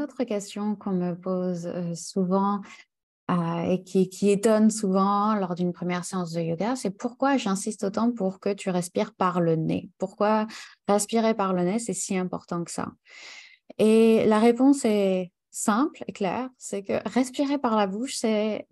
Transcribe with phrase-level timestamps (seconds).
[0.00, 2.60] autre question qu'on me pose euh, souvent
[3.30, 7.84] euh, et qui, qui, étonne souvent lors d'une première séance de yoga, c'est pourquoi j'insiste
[7.84, 9.88] autant pour que tu respires par le nez?
[9.98, 10.46] Pourquoi
[10.88, 12.88] respirer par le nez, c'est si important que ça?
[13.78, 18.66] Et la réponse est simple et claire, c'est que respirer par la bouche, c'est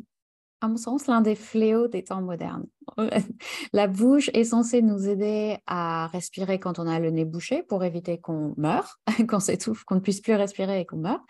[0.61, 2.66] à mon sens, l'un des fléaux des temps modernes.
[3.72, 7.84] La bouche est censée nous aider à respirer quand on a le nez bouché pour
[7.84, 8.98] éviter qu'on meure,
[9.29, 11.24] qu'on s'étouffe, qu'on ne puisse plus respirer et qu'on meure.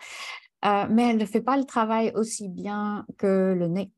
[0.65, 3.91] Euh, mais elle ne fait pas le travail aussi bien que le nez.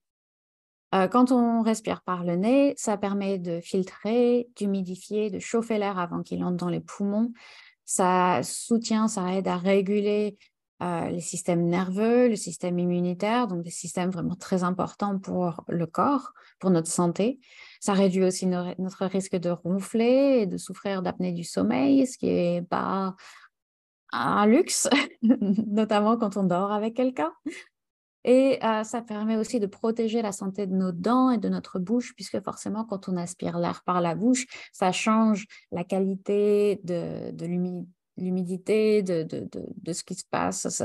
[0.93, 5.97] Euh, quand on respire par le nez, ça permet de filtrer, d'humidifier, de chauffer l'air
[5.97, 7.31] avant qu'il entre dans les poumons.
[7.85, 10.37] Ça soutient, ça aide à réguler
[10.81, 15.85] euh, les systèmes nerveux, le système immunitaire, donc des systèmes vraiment très importants pour le
[15.85, 17.39] corps, pour notre santé.
[17.79, 22.29] Ça réduit aussi notre risque de ronfler et de souffrir d'apnée du sommeil, ce qui
[22.29, 23.15] est pas
[24.11, 24.89] un luxe,
[25.21, 27.31] notamment quand on dort avec quelqu'un.
[28.23, 31.79] Et euh, ça permet aussi de protéger la santé de nos dents et de notre
[31.79, 37.45] bouche, puisque forcément, quand on aspire l'air par la bouche, ça change la qualité de
[37.45, 40.81] l'humidité, de, de, de, ce qui se passe,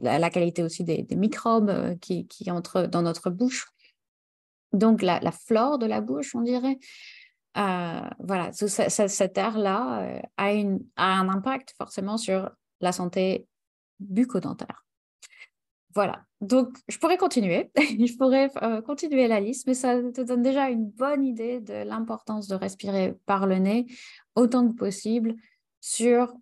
[0.00, 3.68] la, qualité aussi des, microbes euh, qui, qui, entrent dans notre bouche.
[4.72, 6.78] Donc la, la, flore de la bouche, on dirait.
[7.58, 10.46] Euh, voilà, cet air-là euh, a,
[10.96, 13.46] a un impact forcément sur la santé
[14.00, 14.84] bucco-dentaire.
[15.94, 18.50] Voilà, donc je pourrais continuer, je pourrais
[18.86, 23.14] continuer la liste, mais ça te donne déjà une bonne idée de l'importance de respirer
[23.26, 23.84] par le nez
[24.34, 25.36] autant que possible
[25.82, 26.32] sur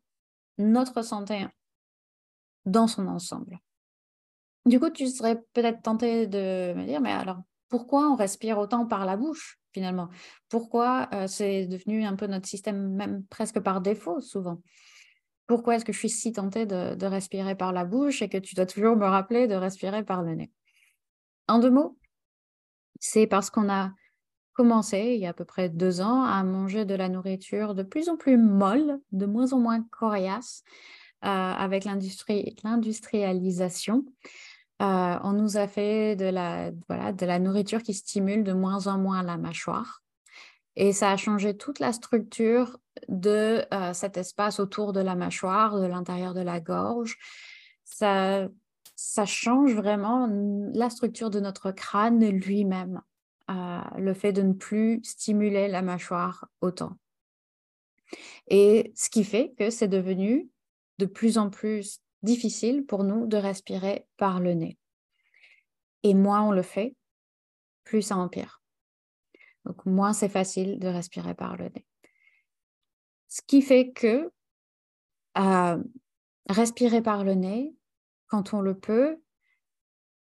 [0.59, 1.47] notre santé
[2.67, 3.59] dans son ensemble.
[4.67, 8.87] Du coup, tu serais peut-être tenté de me dire, mais alors, pourquoi on respire autant
[8.87, 10.11] par la bouche finalement?
[10.49, 14.61] Pourquoi euh, c'est devenu un peu notre système, même presque par défaut souvent?
[15.47, 18.39] Pourquoi est-ce que je suis si tentée de, de, respirer par la bouche et que
[18.39, 20.53] tu dois toujours me rappeler de respirer par le nez?
[21.49, 21.99] En deux mots,
[23.01, 23.93] c'est parce qu'on a
[24.61, 27.83] commencé il y a à peu près deux ans à manger de la nourriture de
[27.83, 30.65] plus en plus molle, de moins en moins coriace,
[31.25, 34.05] euh, avec l'industrialisation.
[34.83, 38.87] Euh, on nous a fait de la, voilà, de la nourriture qui stimule de moins
[38.87, 40.03] en moins la mâchoire.
[40.77, 42.77] Et ça a changé toute la structure
[43.09, 47.17] de euh, cet espace autour de la mâchoire, de l'intérieur de la gorge.
[47.85, 48.47] Ça,
[48.95, 50.29] ça change vraiment
[50.75, 53.01] la structure de notre crâne lui-même
[53.51, 56.97] le fait de ne plus stimuler la mâchoire autant.
[58.49, 60.49] Et ce qui fait que c'est devenu
[60.99, 64.79] de plus en plus difficile pour nous de respirer par le nez.
[66.03, 66.97] Et moins on le fait,
[67.85, 68.63] plus ça empire.
[69.65, 71.87] Donc moins c'est facile de respirer par le nez.
[73.29, 74.31] Ce qui fait que
[75.39, 75.83] euh,
[76.49, 77.75] respirer par le nez,
[78.27, 79.21] quand on le peut,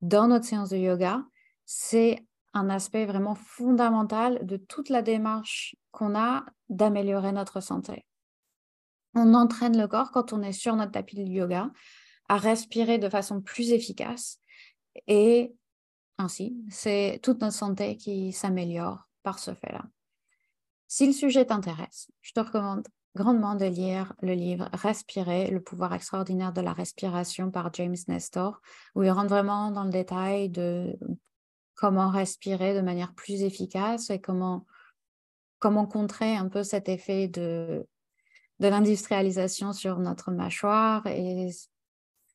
[0.00, 1.24] dans notre séance de yoga,
[1.64, 8.04] c'est un aspect vraiment fondamental de toute la démarche qu'on a d'améliorer notre santé.
[9.14, 11.70] On entraîne le corps quand on est sur notre tapis de yoga
[12.28, 14.40] à respirer de façon plus efficace
[15.06, 15.54] et
[16.18, 19.84] ainsi, c'est toute notre santé qui s'améliore par ce fait-là.
[20.88, 25.94] Si le sujet t'intéresse, je te recommande grandement de lire le livre Respirer, le pouvoir
[25.94, 28.60] extraordinaire de la respiration par James Nestor,
[28.94, 30.98] où il rentre vraiment dans le détail de
[31.78, 34.66] comment respirer de manière plus efficace et comment,
[35.60, 37.86] contrer un peu cet effet de,
[38.58, 41.06] l'industrialisation sur notre mâchoire.
[41.06, 41.50] Et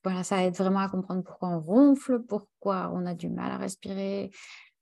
[0.04, 3.58] voilà, ça aide vraiment à comprendre pourquoi on ronfle, pourquoi on a du mal à
[3.58, 4.32] respirer,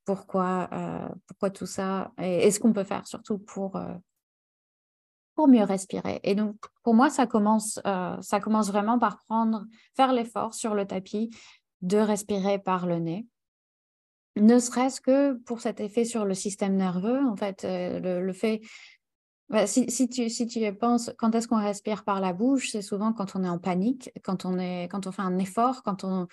[0.05, 3.95] pourquoi, euh, tout ça, et, ce qu'on peut faire surtout pour, euh,
[5.33, 6.19] pour mieux respirer.
[6.21, 8.15] Et donc, pour moi, ça commence, euh,
[8.67, 9.23] vraiment par
[9.95, 11.35] faire l'effort sur le tapis
[11.81, 13.25] de respirer par le nez
[14.35, 18.61] ne serait-ce que pour cet effet sur le système nerveux, en fait, euh, le, fait,
[19.49, 23.13] bah, si, tu, si tu penses, quand est-ce qu'on respire par la bouche, c'est souvent
[23.13, 26.27] quand on est en panique, quand on, est, quand on fait un effort, quand on,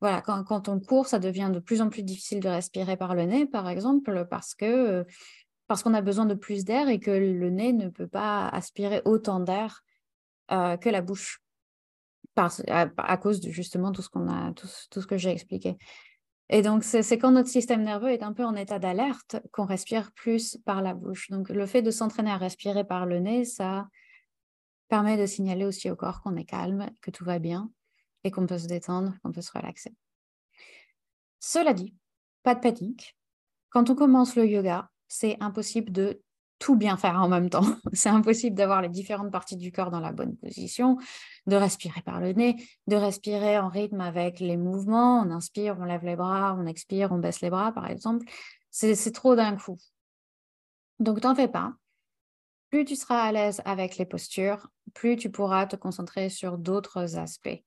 [0.00, 3.14] voilà, quand, quand on court, ça devient de plus en plus difficile de respirer par
[3.14, 5.04] le nez, par exemple, parce que
[5.68, 9.02] parce qu'on a besoin de plus d'air et que le nez ne peut pas aspirer
[9.04, 9.82] autant d'air
[10.50, 11.42] euh, que la bouche,
[12.36, 15.76] à, cause de justement tout ce a, tout ce que j'ai expliqué.
[16.50, 20.12] Et donc, c'est quand notre système nerveux est un peu en état d'alerte qu'on respire
[20.12, 21.28] plus par la bouche.
[21.30, 23.86] Donc, le fait de s'entraîner à respirer par le nez, ça
[24.88, 27.70] permet de signaler aussi au corps qu'on est calme, que tout va bien
[28.24, 29.94] et qu'on peut se détendre, qu'on peut se relaxer.
[31.38, 31.94] Cela dit,
[32.42, 33.16] pas de panique.
[33.68, 36.22] Quand on commence le yoga, c'est impossible de
[36.58, 37.64] tout bien faire en même temps.
[37.92, 40.98] C'est impossible d'avoir les différentes parties du corps dans la bonne position,
[41.46, 42.56] de respirer par le nez,
[42.86, 45.20] de respirer en rythme avec les mouvements.
[45.20, 48.26] On inspire, on lève les bras, on expire, on baisse les bras, par exemple.
[48.70, 49.78] C'est trop d'un coup.
[50.98, 51.72] Donc, t'en fais pas.
[52.70, 57.16] Plus tu seras à l'aise avec les postures, plus tu pourras te concentrer sur d'autres
[57.16, 57.62] aspects.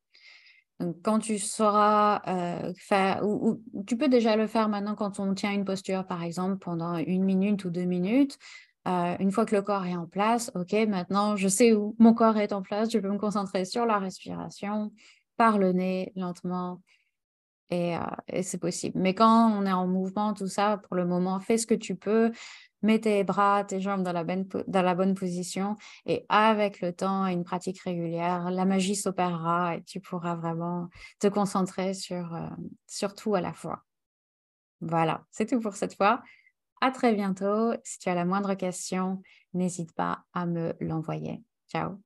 [1.04, 5.52] Quand tu sauras euh, faire, ou, tu peux déjà le faire maintenant quand on tient
[5.52, 8.38] une posture, par exemple, pendant une minute ou deux minutes.
[8.88, 12.14] Euh, une fois que le corps est en place, ok, maintenant je sais où mon
[12.14, 14.92] corps est en place, je peux me concentrer sur la respiration,
[15.38, 16.82] par le nez, lentement,
[17.72, 19.00] et, euh, c'est possible.
[19.00, 21.96] Mais quand on est en mouvement, tout ça, pour le moment, fais ce que tu
[21.96, 22.32] peux,
[22.82, 25.76] mets tes bras, tes jambes dans la, bonne, dans la bonne position
[26.06, 30.90] et avec le temps et une pratique régulière, la magie s'opérera et tu pourras vraiment
[31.20, 32.48] te concentrer sur, euh,
[32.88, 33.84] sur tout à la fois.
[34.82, 36.24] Voilà, c'est tout pour cette fois.
[36.82, 37.74] À très bientôt.
[37.84, 39.22] Si tu as la moindre question,
[39.54, 41.44] n'hésite pas à me l'envoyer.
[41.68, 42.00] Ciao.